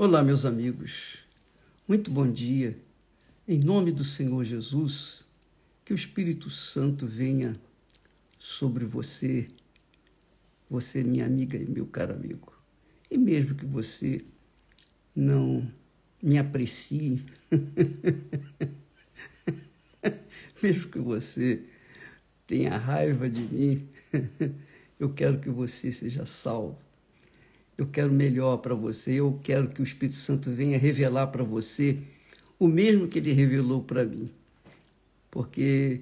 [0.00, 1.18] Olá, meus amigos.
[1.88, 2.78] Muito bom dia.
[3.48, 5.26] Em nome do Senhor Jesus,
[5.84, 7.56] que o Espírito Santo venha
[8.38, 9.48] sobre você,
[10.70, 12.56] você, minha amiga e meu caro amigo.
[13.10, 14.24] E mesmo que você
[15.16, 15.68] não
[16.22, 17.26] me aprecie,
[20.62, 21.64] mesmo que você
[22.46, 23.88] tenha raiva de mim,
[24.96, 26.87] eu quero que você seja salvo
[27.78, 31.98] eu quero melhor para você, eu quero que o Espírito Santo venha revelar para você
[32.58, 34.28] o mesmo que ele revelou para mim.
[35.30, 36.00] Porque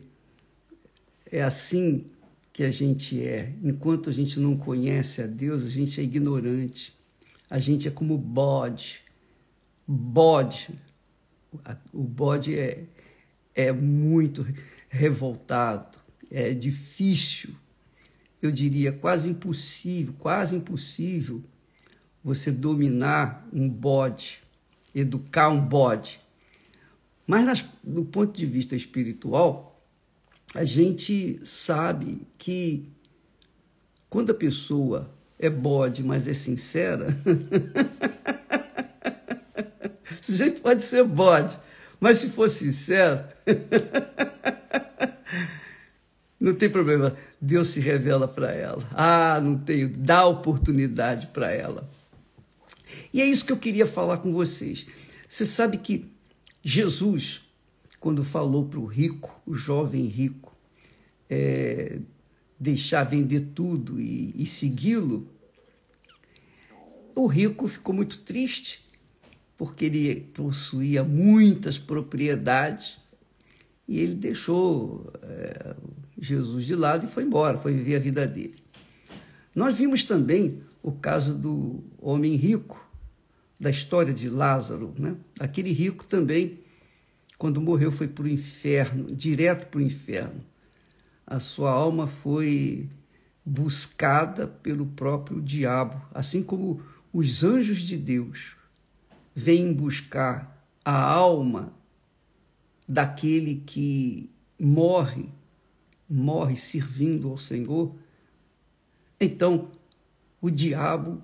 [1.30, 2.06] é assim
[2.50, 3.52] que a gente é.
[3.62, 6.96] Enquanto a gente não conhece a Deus, a gente é ignorante.
[7.50, 9.02] A gente é como bode.
[9.86, 10.70] Bode.
[11.92, 12.84] O bode é,
[13.54, 14.46] é muito
[14.88, 15.98] revoltado,
[16.30, 17.54] é difícil,
[18.40, 21.42] eu diria quase impossível, quase impossível
[22.26, 24.42] você dominar um bode,
[24.92, 26.18] educar um bode.
[27.24, 29.80] Mas nas, do ponto de vista espiritual,
[30.52, 32.88] a gente sabe que
[34.10, 37.06] quando a pessoa é bode, mas é sincera,
[40.20, 41.56] o sujeito pode ser bode,
[42.00, 43.24] mas se for sincero,
[46.40, 47.16] não tem problema.
[47.40, 48.82] Deus se revela para ela.
[48.90, 51.88] Ah, não tenho, dá oportunidade para ela.
[53.16, 54.86] E é isso que eu queria falar com vocês.
[55.26, 56.04] Você sabe que
[56.62, 57.48] Jesus,
[57.98, 60.54] quando falou para o rico, o jovem rico,
[61.30, 61.98] é,
[62.60, 65.26] deixar vender tudo e, e segui-lo,
[67.14, 68.86] o rico ficou muito triste,
[69.56, 72.98] porque ele possuía muitas propriedades
[73.88, 75.74] e ele deixou é,
[76.20, 78.56] Jesus de lado e foi embora, foi viver a vida dele.
[79.54, 82.85] Nós vimos também o caso do homem rico,
[83.58, 85.16] da história de Lázaro, né?
[85.40, 86.60] aquele rico também,
[87.38, 90.40] quando morreu, foi para o inferno, direto para o inferno.
[91.26, 92.88] A sua alma foi
[93.44, 98.56] buscada pelo próprio diabo, assim como os anjos de Deus
[99.34, 101.72] vêm buscar a alma
[102.88, 105.28] daquele que morre,
[106.08, 107.94] morre servindo ao Senhor.
[109.20, 109.70] Então,
[110.40, 111.22] o diabo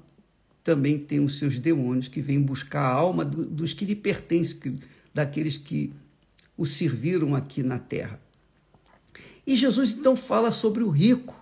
[0.65, 4.57] também tem os seus demônios que vêm buscar a alma do, dos que lhe pertencem,
[4.59, 4.75] que,
[5.13, 5.93] daqueles que
[6.57, 8.21] o serviram aqui na terra.
[9.47, 11.35] E Jesus então fala sobre o rico.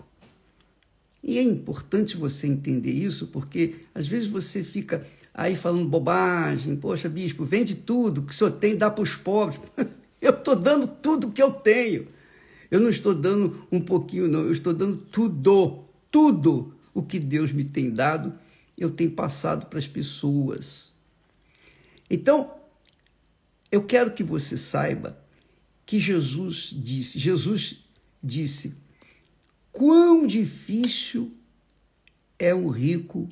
[1.23, 7.09] E é importante você entender isso, porque às vezes você fica aí falando bobagem, poxa,
[7.09, 9.61] bispo, vende tudo que o senhor tem, dá para os pobres.
[10.21, 12.07] Eu estou dando tudo que eu tenho.
[12.71, 17.51] Eu não estou dando um pouquinho, não, eu estou dando tudo, tudo o que Deus
[17.53, 18.31] me tem dado
[18.81, 20.95] eu tenho passado para as pessoas.
[22.09, 22.53] Então,
[23.71, 25.23] eu quero que você saiba
[25.85, 27.85] que Jesus disse, Jesus
[28.23, 28.75] disse,
[29.71, 31.33] quão difícil
[32.39, 33.29] é o rico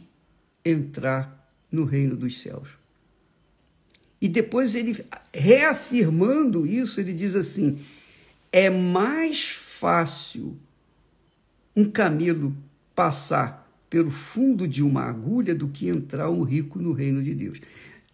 [0.64, 2.68] entrar no reino dos céus.
[4.20, 7.84] E depois ele, reafirmando isso, ele diz assim:
[8.50, 10.58] é mais fácil
[11.74, 12.56] um camelo
[12.94, 17.60] passar pelo fundo de uma agulha do que entrar um rico no reino de Deus.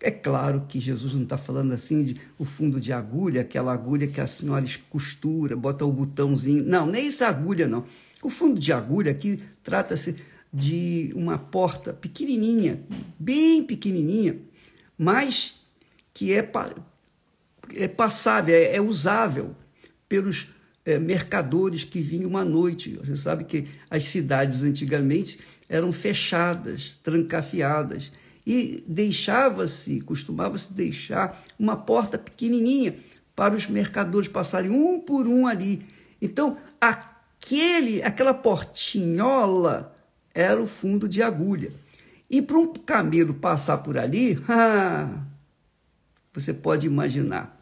[0.01, 4.07] É claro que Jesus não está falando assim de o fundo de agulha, aquela agulha
[4.07, 6.63] que a senhora costura, bota o botãozinho.
[6.63, 7.85] Não, nem essa agulha, não.
[8.23, 10.17] O fundo de agulha aqui trata-se
[10.53, 12.81] de uma porta pequenininha,
[13.19, 14.39] bem pequenininha,
[14.97, 15.55] mas
[16.13, 16.49] que é,
[17.75, 19.57] é passável, é, é usável
[20.09, 20.49] pelos
[20.85, 22.97] é, mercadores que vinham à noite.
[23.03, 25.39] Você sabe que as cidades antigamente
[25.69, 28.11] eram fechadas, trancafiadas,
[28.47, 32.97] e deixava-se, costumava-se deixar uma porta pequenininha
[33.35, 35.87] para os mercadores passarem um por um ali.
[36.21, 39.97] Então, aquele, aquela portinhola
[40.35, 41.73] era o fundo de agulha.
[42.31, 45.23] E para um camelo passar por ali, ah,
[46.33, 47.61] você pode imaginar.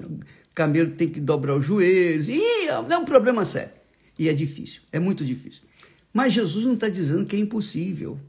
[0.00, 0.18] O
[0.54, 3.72] camelo tem que dobrar os joelhos, e é um problema sério.
[4.18, 5.62] E é difícil, é muito difícil.
[6.14, 8.20] Mas Jesus não está dizendo que é impossível.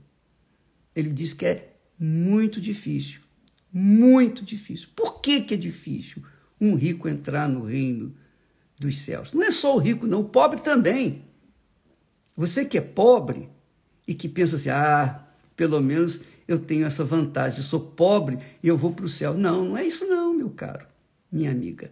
[0.95, 3.21] Ele diz que é muito difícil.
[3.71, 4.89] Muito difícil.
[4.95, 6.23] Por que, que é difícil
[6.59, 8.11] um rico entrar no reino
[8.79, 9.31] dos céus?
[9.33, 11.25] Não é só o rico, não, o pobre também.
[12.35, 13.47] Você que é pobre
[14.07, 15.23] e que pensa assim, ah,
[15.55, 19.35] pelo menos eu tenho essa vantagem, eu sou pobre e eu vou para o céu.
[19.35, 20.87] Não, não é isso não, meu caro,
[21.31, 21.91] minha amiga.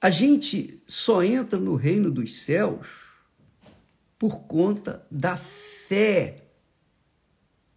[0.00, 3.07] A gente só entra no reino dos céus
[4.18, 6.44] por conta da fé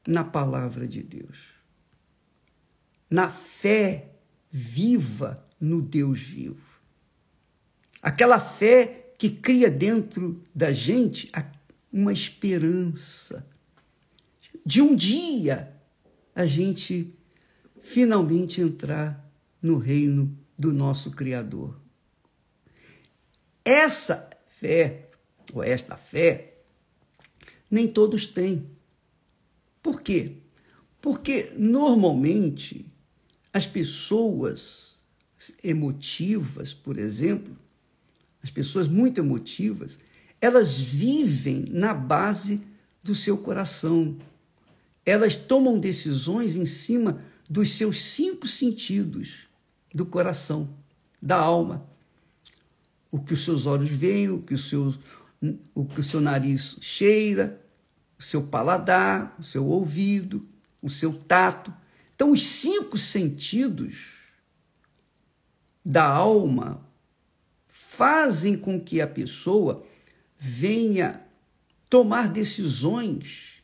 [0.07, 1.51] na palavra de Deus.
[3.09, 4.09] na fé
[4.49, 6.79] viva no Deus vivo.
[8.01, 11.29] Aquela fé que cria dentro da gente
[11.91, 13.45] uma esperança
[14.65, 15.75] de um dia
[16.33, 17.13] a gente
[17.81, 19.29] finalmente entrar
[19.61, 21.79] no reino do nosso Criador.
[23.65, 25.09] Essa fé,
[25.53, 26.55] ou esta fé,
[27.69, 28.69] nem todos têm.
[29.81, 30.37] Por quê?
[31.01, 32.85] Porque normalmente
[33.53, 34.95] as pessoas
[35.63, 37.57] emotivas, por exemplo,
[38.43, 39.97] as pessoas muito emotivas,
[40.39, 42.61] elas vivem na base
[43.03, 44.17] do seu coração.
[45.05, 47.19] Elas tomam decisões em cima
[47.49, 49.47] dos seus cinco sentidos
[49.93, 50.69] do coração,
[51.21, 51.85] da alma.
[53.11, 54.97] O que os seus olhos veem, o que, os seus,
[55.73, 57.61] o que o seu nariz cheira,
[58.19, 60.47] o seu paladar, o seu ouvido,
[60.81, 61.73] o seu tato.
[62.15, 64.19] Então, os cinco sentidos
[65.83, 66.85] da alma
[67.67, 69.85] fazem com que a pessoa
[70.37, 71.21] venha
[71.89, 73.63] tomar decisões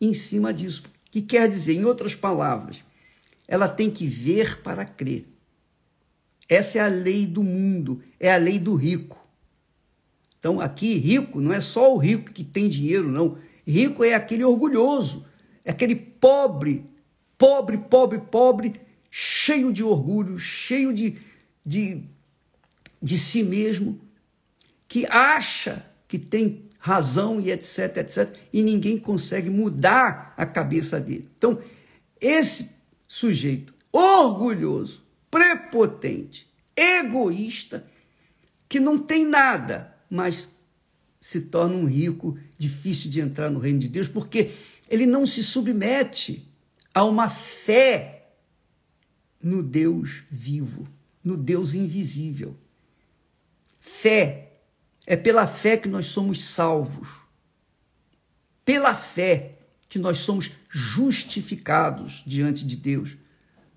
[0.00, 0.84] em cima disso.
[1.10, 2.82] Que quer dizer, em outras palavras,
[3.46, 5.28] ela tem que ver para crer.
[6.48, 9.23] Essa é a lei do mundo, é a lei do rico.
[10.44, 13.38] Então, aqui, rico não é só o rico que tem dinheiro, não.
[13.66, 15.24] Rico é aquele orgulhoso,
[15.64, 16.84] é aquele pobre,
[17.38, 18.78] pobre, pobre, pobre,
[19.10, 21.16] cheio de orgulho, cheio de,
[21.64, 22.02] de,
[23.00, 23.98] de si mesmo,
[24.86, 31.26] que acha que tem razão e etc, etc, e ninguém consegue mudar a cabeça dele.
[31.38, 31.58] Então,
[32.20, 32.72] esse
[33.08, 37.86] sujeito orgulhoso, prepotente, egoísta,
[38.68, 40.48] que não tem nada, mas
[41.20, 44.50] se torna um rico difícil de entrar no reino de Deus, porque
[44.90, 46.46] ele não se submete
[46.92, 48.28] a uma fé
[49.42, 50.86] no Deus vivo,
[51.22, 52.56] no Deus invisível.
[53.80, 54.52] Fé
[55.06, 57.08] é pela fé que nós somos salvos.
[58.64, 59.58] Pela fé
[59.88, 63.16] que nós somos justificados diante de Deus.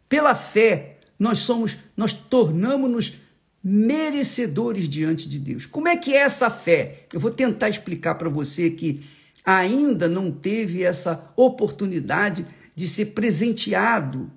[0.07, 3.15] Pela fé, nós somos, nós tornamos-nos
[3.63, 5.65] merecedores diante de Deus.
[5.65, 7.05] Como é que é essa fé?
[7.13, 9.03] Eu vou tentar explicar para você que
[9.43, 12.45] ainda não teve essa oportunidade
[12.75, 14.31] de ser presenteado,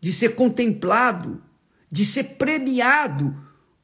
[0.00, 1.42] de ser contemplado,
[1.90, 3.36] de ser premiado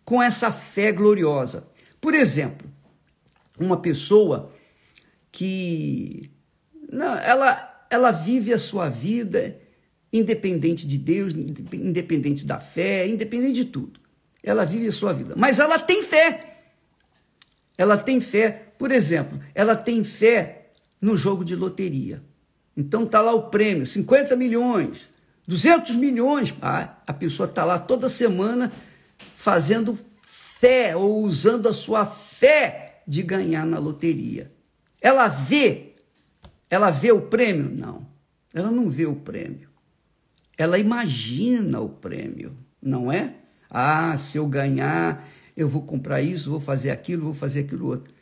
[0.04, 1.68] com essa fé gloriosa.
[2.00, 2.70] Por exemplo,
[3.58, 4.52] uma pessoa
[5.32, 6.30] que
[6.90, 9.60] não, ela, ela vive a sua vida
[10.12, 14.00] independente de Deus, independente da fé, independente de tudo.
[14.46, 15.34] Ela vive a sua vida.
[15.36, 16.62] Mas ela tem fé.
[17.76, 22.22] Ela tem fé, por exemplo, ela tem fé no jogo de loteria.
[22.74, 25.10] Então tá lá o prêmio, 50 milhões,
[25.46, 26.54] 200 milhões.
[26.62, 28.72] Ah, a pessoa tá lá toda semana
[29.34, 34.50] fazendo fé ou usando a sua fé de ganhar na loteria.
[35.02, 35.86] Ela vê
[36.70, 37.70] ela vê o prêmio?
[37.70, 38.06] Não.
[38.52, 39.68] Ela não vê o prêmio.
[40.58, 43.34] Ela imagina o prêmio, não é?
[43.70, 45.26] Ah, se eu ganhar,
[45.56, 48.14] eu vou comprar isso, vou fazer aquilo, vou fazer aquilo outro.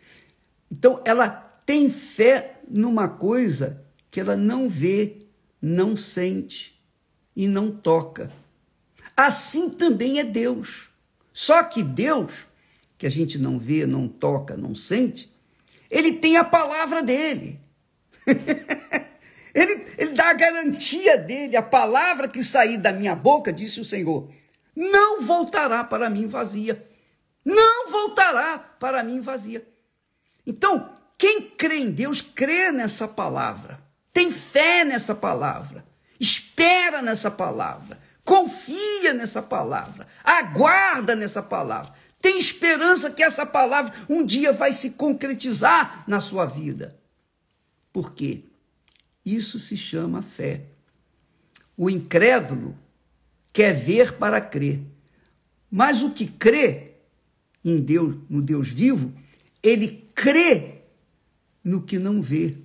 [0.71, 5.27] Então, ela tem fé numa coisa que ela não vê,
[5.61, 6.81] não sente
[7.35, 8.31] e não toca.
[9.17, 10.89] Assim também é Deus.
[11.33, 12.33] Só que Deus,
[12.97, 15.33] que a gente não vê, não toca, não sente,
[15.91, 17.61] ele tem a palavra dele.
[19.55, 23.85] ele, ele dá a garantia dele, a palavra que sair da minha boca, disse o
[23.85, 24.29] Senhor,
[24.75, 26.89] não voltará para mim vazia.
[27.45, 29.67] Não voltará para mim vazia.
[30.47, 33.81] Então, quem crê em Deus, crê nessa palavra,
[34.13, 35.85] tem fé nessa palavra,
[36.19, 44.25] espera nessa palavra, confia nessa palavra, aguarda nessa palavra, tem esperança que essa palavra um
[44.25, 46.99] dia vai se concretizar na sua vida.
[47.93, 48.45] Por quê?
[49.25, 50.63] Isso se chama fé.
[51.77, 52.77] O incrédulo
[53.55, 54.83] quer ver para crer.
[55.71, 56.91] Mas o que crê
[57.65, 59.11] em Deus, no Deus vivo,
[59.63, 60.83] ele crê
[61.65, 62.57] no que não vê.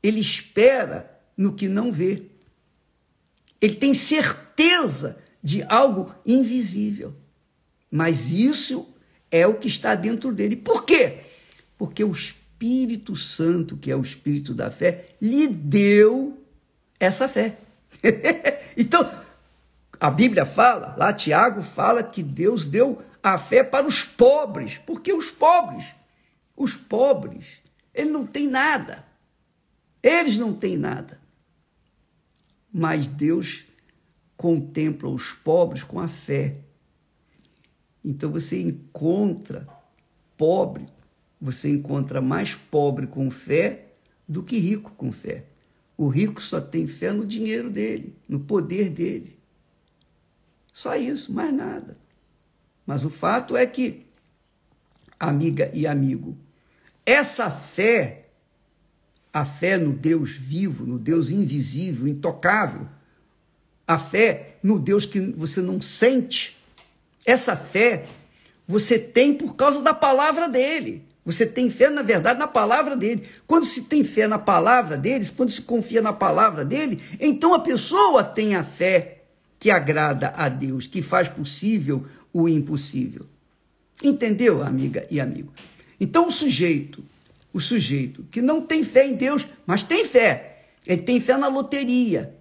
[0.00, 2.22] Ele espera no que não vê.
[3.60, 7.12] Ele tem certeza de algo invisível.
[7.90, 8.86] Mas isso
[9.32, 10.54] é o que está dentro dele.
[10.54, 11.24] Por quê?
[11.76, 16.38] Porque os Espírito Santo, que é o Espírito da fé, lhe deu
[16.98, 17.56] essa fé.
[18.76, 19.10] então,
[20.00, 24.78] a Bíblia fala, lá Tiago fala que Deus deu a fé para os pobres.
[24.78, 25.84] Porque os pobres,
[26.56, 27.44] os pobres,
[27.92, 29.04] ele não tem nada.
[30.02, 31.20] Eles não têm nada.
[32.72, 33.66] Mas Deus
[34.38, 36.56] contempla os pobres com a fé.
[38.02, 39.68] Então você encontra
[40.34, 40.86] pobre,
[41.38, 43.88] você encontra mais pobre com fé
[44.26, 45.44] do que rico com fé.
[45.94, 49.39] O rico só tem fé no dinheiro dele, no poder dele.
[50.72, 51.96] Só isso, mais nada.
[52.86, 54.06] Mas o fato é que,
[55.18, 56.36] amiga e amigo,
[57.04, 58.26] essa fé,
[59.32, 62.86] a fé no Deus vivo, no Deus invisível, intocável,
[63.86, 66.56] a fé no Deus que você não sente,
[67.24, 68.06] essa fé
[68.66, 71.04] você tem por causa da palavra dele.
[71.24, 73.26] Você tem fé, na verdade, na palavra dele.
[73.46, 77.60] Quando se tem fé na palavra deles, quando se confia na palavra dele, então a
[77.60, 79.19] pessoa tem a fé
[79.60, 83.26] que agrada a Deus, que faz possível o impossível.
[84.02, 85.52] Entendeu, amiga e amigo?
[86.00, 87.04] Então o sujeito,
[87.52, 91.46] o sujeito que não tem fé em Deus, mas tem fé, ele tem fé na
[91.46, 92.34] loteria,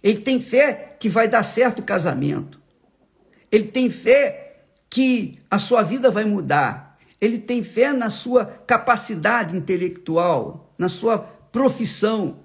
[0.00, 2.60] ele tem fé que vai dar certo o casamento,
[3.50, 9.56] ele tem fé que a sua vida vai mudar, ele tem fé na sua capacidade
[9.56, 12.38] intelectual, na sua profissão,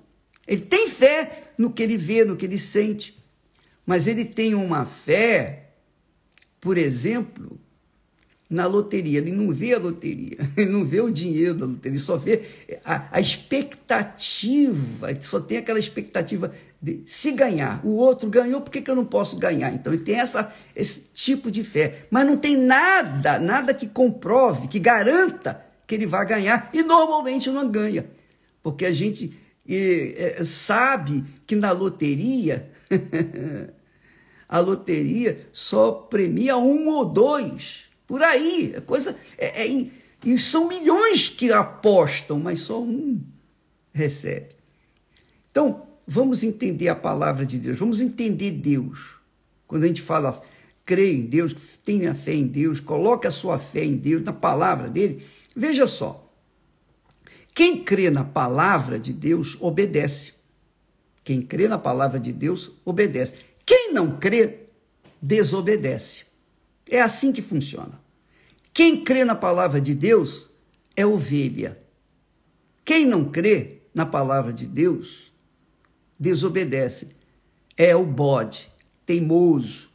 [0.48, 3.16] ele tem fé no que ele vê, no que ele sente,
[3.86, 5.70] mas ele tem uma fé,
[6.60, 7.60] por exemplo,
[8.50, 9.20] na loteria.
[9.20, 12.42] Ele não vê a loteria, ele não vê o dinheiro da loteria, ele só vê
[12.84, 17.82] a, a expectativa, ele só tem aquela expectativa de se ganhar.
[17.84, 19.74] O outro ganhou, por que, que eu não posso ganhar?
[19.74, 22.06] Então ele tem essa, esse tipo de fé.
[22.10, 26.70] Mas não tem nada, nada que comprove, que garanta que ele vai ganhar.
[26.74, 28.06] E normalmente não ganha.
[28.62, 29.34] Porque a gente
[29.68, 32.70] é, sabe que na loteria
[34.56, 37.82] a loteria só premia um ou dois.
[38.08, 39.68] Por aí, a coisa é, é,
[40.24, 43.22] e são milhões que apostam, mas só um
[43.94, 44.56] recebe.
[45.52, 49.18] Então, vamos entender a palavra de Deus, vamos entender Deus.
[49.68, 50.42] Quando a gente fala,
[50.86, 54.88] crê em Deus, tenha fé em Deus, coloque a sua fé em Deus, na palavra
[54.88, 55.22] dele,
[55.54, 56.32] veja só.
[57.54, 60.34] Quem crê na palavra de Deus, obedece.
[61.26, 63.36] Quem crê na palavra de Deus, obedece.
[63.66, 64.60] Quem não crê,
[65.22, 66.26] desobedece.
[66.90, 68.00] É assim que funciona.
[68.74, 70.50] Quem crê na palavra de Deus
[70.96, 71.80] é ovelha.
[72.84, 75.32] Quem não crê na palavra de Deus,
[76.20, 77.16] desobedece.
[77.78, 78.70] É o bode,
[79.06, 79.90] teimoso,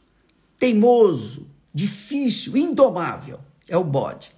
[0.57, 3.39] teimoso, difícil, indomável.
[3.67, 4.31] É o bode.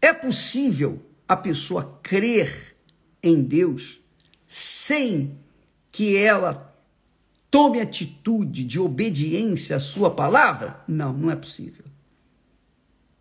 [0.00, 2.76] É possível a pessoa crer
[3.22, 4.00] em Deus
[4.46, 5.36] sem
[5.90, 6.67] que ela
[7.50, 10.80] tome atitude de obediência à sua palavra?
[10.86, 11.84] Não, não é possível.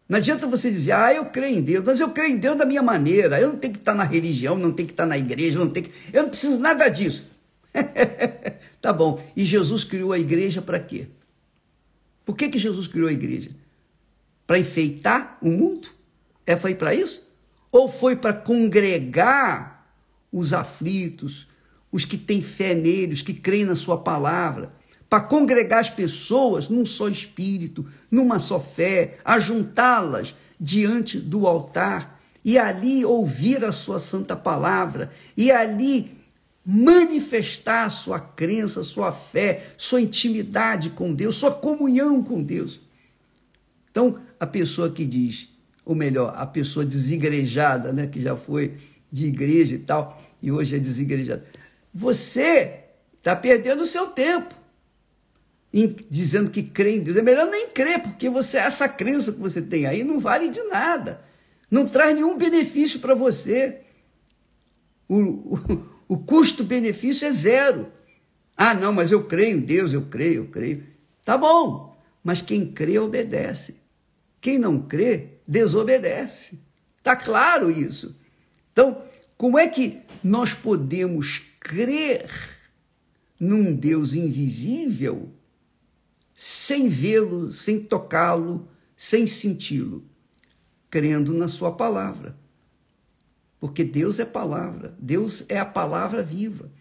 [0.07, 2.65] Não adianta você dizer, ah, eu creio em Deus, mas eu creio em Deus da
[2.65, 3.39] minha maneira.
[3.39, 5.87] Eu não tenho que estar na religião, não tenho que estar na igreja, não tenho
[5.87, 5.91] que...
[6.13, 7.25] eu não preciso nada disso.
[8.81, 9.21] tá bom.
[9.35, 11.07] E Jesus criou a igreja para quê?
[12.25, 13.51] Por que, que Jesus criou a igreja?
[14.45, 15.89] Para enfeitar o mundo?
[16.45, 17.25] É, foi para isso?
[17.69, 19.89] Ou foi para congregar
[20.31, 21.46] os aflitos,
[21.97, 24.71] os que têm fé nele, os que creem na sua palavra,
[25.09, 32.55] para congregar as pessoas num só espírito, numa só fé, ajuntá-las diante do altar e
[32.55, 36.11] ali ouvir a sua santa palavra e ali
[36.63, 42.79] manifestar a sua crença, sua fé, sua intimidade com Deus, sua comunhão com Deus.
[43.89, 45.49] Então, a pessoa que diz,
[45.83, 48.73] ou melhor, a pessoa desigrejada, né, que já foi
[49.11, 51.43] de igreja e tal, e hoje é desigrejada,
[51.97, 52.83] você
[53.17, 54.53] está perdendo o seu tempo
[55.73, 57.17] em, dizendo que crê em Deus.
[57.17, 60.61] É melhor nem crer, porque você essa crença que você tem aí não vale de
[60.65, 61.25] nada.
[61.71, 63.81] Não traz nenhum benefício para você.
[65.09, 67.91] O, o, o custo-benefício é zero.
[68.55, 70.83] Ah, não, mas eu creio em Deus, eu creio, eu creio.
[71.25, 73.77] Tá bom, mas quem crê obedece.
[74.39, 76.59] Quem não crê, desobedece.
[77.01, 78.15] Tá claro isso.
[78.71, 79.01] Então,
[79.35, 82.29] como é que nós podemos crer
[83.37, 85.29] num Deus invisível
[86.33, 90.05] sem vê-lo, sem tocá-lo, sem senti-lo,
[90.89, 92.37] crendo na Sua palavra.
[93.59, 96.71] Porque Deus é palavra, Deus é a palavra viva.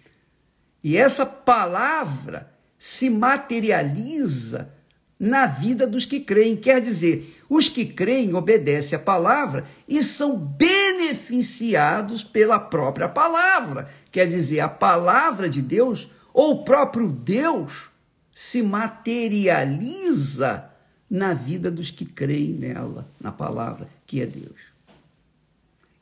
[0.85, 4.73] E essa palavra se materializa
[5.19, 6.57] na vida dos que creem.
[6.57, 13.89] Quer dizer, os que creem obedecem a palavra e são beneficiados pela própria palavra.
[14.11, 17.89] Quer dizer, a palavra de Deus ou o próprio Deus
[18.35, 20.71] se materializa
[21.09, 24.67] na vida dos que creem nela, na palavra que é Deus.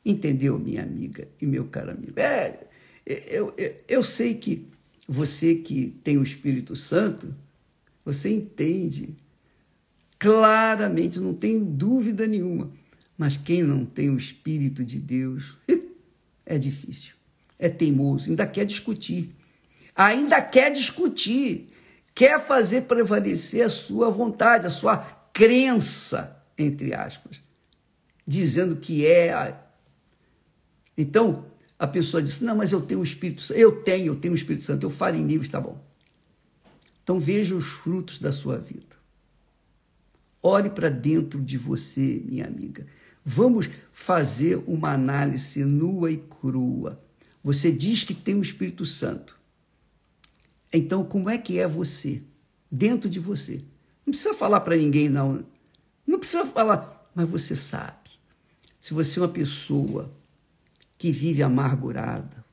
[0.03, 2.19] Entendeu, minha amiga e meu caro amigo?
[2.19, 2.59] É,
[3.05, 4.67] eu, eu, eu sei que
[5.07, 7.33] você que tem o Espírito Santo,
[8.05, 9.15] você entende
[10.19, 12.71] claramente, não tem dúvida nenhuma.
[13.17, 15.57] Mas quem não tem o Espírito de Deus
[16.45, 17.13] é difícil,
[17.57, 19.33] é teimoso, ainda quer discutir,
[19.95, 21.69] ainda quer discutir,
[22.13, 24.97] quer fazer prevalecer a sua vontade, a sua
[25.33, 27.41] crença, entre aspas,
[28.27, 29.55] dizendo que é.
[30.97, 31.45] Então,
[31.79, 33.59] a pessoa diz: Não, mas eu tenho o Espírito Santo.
[33.59, 34.85] Eu tenho, eu tenho o Espírito Santo.
[34.85, 35.81] Eu falo em línguas, tá bom.
[37.05, 38.97] Então veja os frutos da sua vida.
[40.41, 42.87] Olhe para dentro de você, minha amiga.
[43.23, 46.99] Vamos fazer uma análise nua e crua.
[47.43, 49.37] Você diz que tem o Espírito Santo.
[50.73, 52.23] Então, como é que é você?
[52.71, 53.61] Dentro de você.
[54.03, 55.45] Não precisa falar para ninguém, não.
[56.07, 58.09] Não precisa falar, mas você sabe.
[58.81, 60.11] Se você é uma pessoa
[60.97, 62.43] que vive amargurada,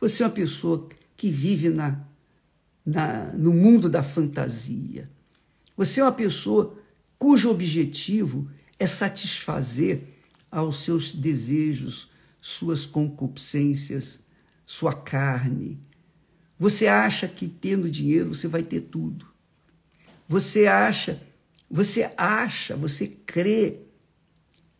[0.00, 2.00] você é uma pessoa que vive na,
[2.86, 5.10] na, no mundo da fantasia,
[5.76, 6.78] você é uma pessoa
[7.18, 10.02] cujo objetivo é satisfazer
[10.50, 14.22] aos seus desejos, suas concupiscências,
[14.64, 15.80] sua carne.
[16.58, 19.26] Você acha que tendo dinheiro você vai ter tudo.
[20.28, 21.20] Você acha,
[21.70, 23.80] você acha, você crê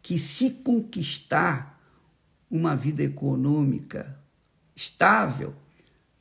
[0.01, 1.77] que se conquistar
[2.51, 4.19] uma vida econômica
[4.75, 5.55] estável,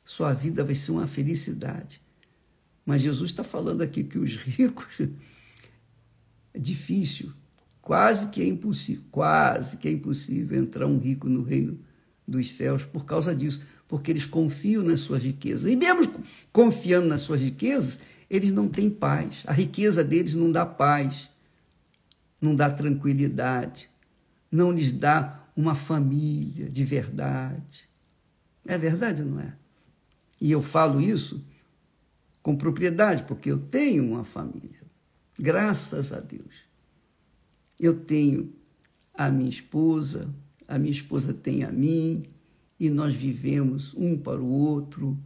[0.06, 2.00] sua vida vai ser uma felicidade.
[2.86, 5.02] Mas Jesus está falando aqui que os ricos
[6.54, 7.34] é difícil,
[7.82, 11.80] quase que é impossível, quase que é impossível entrar um rico no reino
[12.28, 15.72] dos céus por causa disso, porque eles confiam nas suas riquezas.
[15.72, 19.44] E mesmo confiando nas suas riquezas, eles não têm paz.
[19.46, 21.30] A riqueza deles não dá paz,
[22.40, 23.90] não dá tranquilidade,
[24.52, 27.90] não lhes dá uma família de verdade.
[28.68, 29.54] É verdade ou não é?
[30.40, 31.44] E eu falo isso
[32.42, 34.82] com propriedade, porque eu tenho uma família.
[35.38, 36.66] Graças a Deus.
[37.80, 38.54] Eu tenho
[39.14, 40.30] a minha esposa,
[40.68, 42.24] a minha esposa tem a mim,
[42.80, 45.18] e nós vivemos um para o outro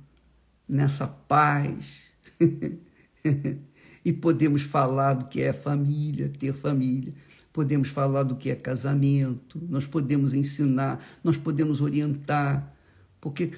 [0.67, 2.13] nessa paz.
[4.05, 7.13] e podemos falar do que é família, ter família
[7.51, 12.73] podemos falar do que é casamento, nós podemos ensinar, nós podemos orientar,
[13.19, 13.51] porque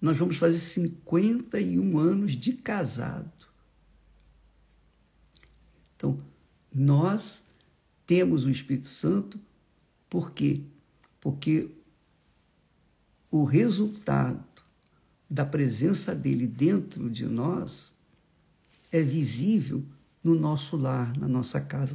[0.00, 3.30] nós vamos fazer 51 anos de casado.
[5.96, 6.20] Então,
[6.72, 7.42] nós
[8.06, 9.40] temos o Espírito Santo,
[10.08, 10.60] por quê?
[11.20, 11.70] Porque
[13.30, 14.44] o resultado
[15.28, 17.92] da presença dele dentro de nós
[18.90, 19.84] é visível
[20.22, 21.94] no nosso lar, na nossa casa.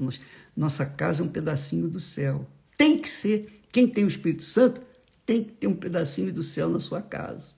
[0.55, 2.47] Nossa casa é um pedacinho do céu.
[2.77, 3.61] Tem que ser.
[3.71, 4.81] Quem tem o Espírito Santo
[5.25, 7.51] tem que ter um pedacinho do céu na sua casa.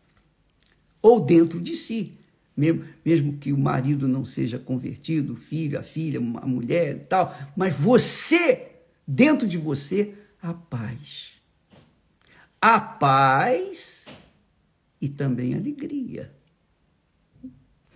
[1.05, 2.17] Ou dentro de si.
[2.57, 7.05] Mesmo, mesmo que o marido não seja convertido, o filho, a filha, a mulher e
[7.05, 8.69] tal, mas você,
[9.07, 11.33] dentro de você, a paz.
[12.59, 14.05] A paz
[14.99, 16.33] e também alegria.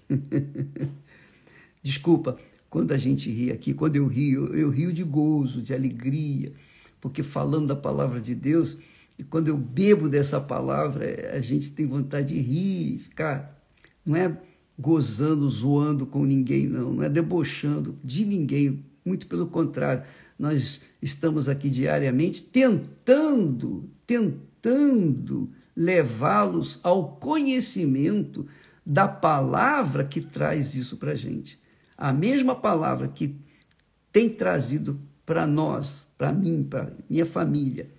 [1.81, 2.37] Desculpa,
[2.69, 6.53] quando a gente ri aqui, quando eu rio, eu rio de gozo, de alegria,
[7.01, 8.77] porque falando da palavra de Deus,
[9.19, 13.61] e quando eu bebo dessa palavra, a gente tem vontade de rir, ficar,
[14.05, 14.37] não é
[14.79, 20.03] gozando, zoando com ninguém, não, não é debochando de ninguém, muito pelo contrário,
[20.39, 28.47] nós estamos aqui diariamente tentando, tentando levá-los ao conhecimento
[28.85, 31.59] da palavra que traz isso para a gente.
[31.97, 33.35] A mesma palavra que
[34.13, 37.98] tem trazido para nós, para mim, para minha família,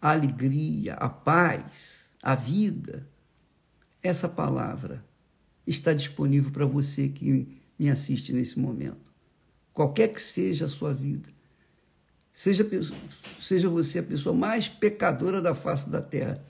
[0.00, 3.06] a alegria, a paz, a vida,
[4.02, 5.04] essa palavra
[5.66, 9.10] está disponível para você que me assiste nesse momento.
[9.72, 11.28] Qualquer que seja a sua vida,
[12.32, 12.66] seja,
[13.40, 16.42] seja você a pessoa mais pecadora da face da terra,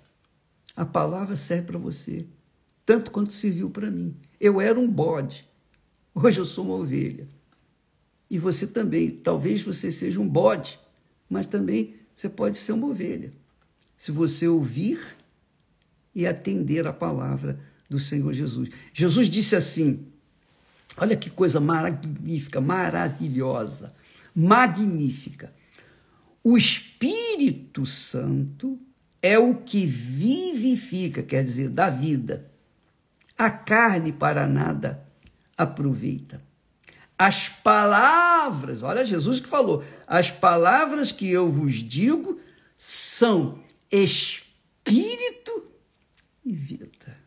[0.76, 2.26] a palavra serve para você,
[2.86, 4.16] tanto quanto serviu para mim.
[4.40, 5.50] Eu era um bode,
[6.14, 7.28] Hoje eu sou uma ovelha.
[8.28, 10.78] E você também, talvez você seja um bode,
[11.28, 13.32] mas também você pode ser uma ovelha.
[14.00, 14.98] Se você ouvir
[16.14, 18.70] e atender a palavra do Senhor Jesus.
[18.94, 20.06] Jesus disse assim:
[20.96, 23.92] olha que coisa magnífica, maravilhosa,
[24.34, 25.52] magnífica.
[26.42, 28.80] O Espírito Santo
[29.20, 32.50] é o que vivifica, quer dizer, dá vida.
[33.36, 35.06] A carne para nada
[35.58, 36.42] aproveita.
[37.18, 42.40] As palavras, olha Jesus que falou, as palavras que eu vos digo
[42.78, 43.58] são
[43.90, 45.64] espírito
[46.44, 47.18] e vida.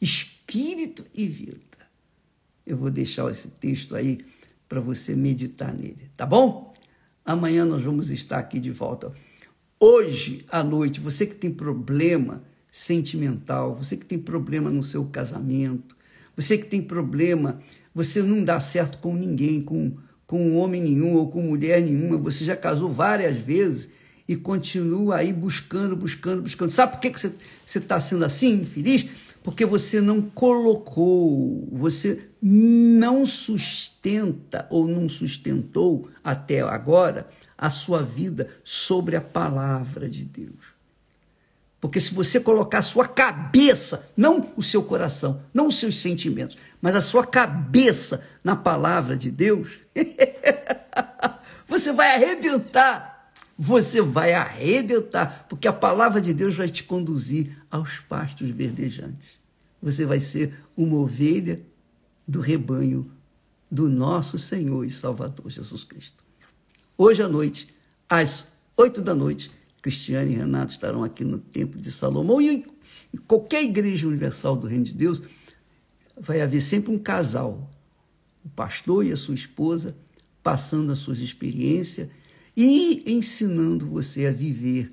[0.00, 1.62] espírito e vida.
[2.66, 4.24] Eu vou deixar esse texto aí
[4.68, 6.72] para você meditar nele, tá bom?
[7.24, 9.12] Amanhã nós vamos estar aqui de volta.
[9.78, 15.96] Hoje à noite, você que tem problema sentimental, você que tem problema no seu casamento,
[16.36, 17.60] você que tem problema,
[17.94, 22.44] você não dá certo com ninguém, com, com homem nenhum ou com mulher nenhuma, você
[22.44, 23.88] já casou várias vezes
[24.28, 26.70] e continua aí buscando, buscando, buscando.
[26.70, 29.06] Sabe por que, que você está sendo assim, infeliz?
[29.42, 38.48] Porque você não colocou, você não sustenta ou não sustentou até agora a sua vida
[38.62, 40.72] sobre a palavra de Deus.
[41.82, 46.56] Porque se você colocar a sua cabeça, não o seu coração, não os seus sentimentos,
[46.80, 49.80] mas a sua cabeça na palavra de Deus,
[51.66, 53.11] você vai arrebentar.
[53.58, 59.38] Você vai arrebentar, porque a palavra de Deus vai te conduzir aos pastos verdejantes.
[59.82, 61.60] Você vai ser uma ovelha
[62.26, 63.10] do rebanho
[63.70, 66.24] do nosso Senhor e Salvador Jesus Cristo.
[66.96, 67.68] Hoje à noite,
[68.08, 72.64] às oito da noite, Cristiane e Renato estarão aqui no Templo de Salomão e
[73.12, 75.22] em qualquer igreja universal do Reino de Deus
[76.16, 77.68] vai haver sempre um casal,
[78.44, 79.96] o pastor e a sua esposa,
[80.42, 82.08] passando as suas experiências
[82.56, 84.90] e ensinando você a viver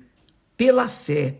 [0.56, 1.38] pela fé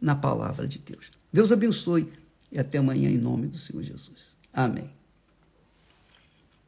[0.00, 1.10] na palavra de Deus.
[1.32, 2.08] Deus abençoe
[2.52, 4.36] e até amanhã em nome do Senhor Jesus.
[4.52, 4.90] Amém.